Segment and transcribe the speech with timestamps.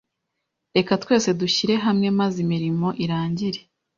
[0.75, 3.59] Reka twese dushyire hamwe maze imirimo irangire.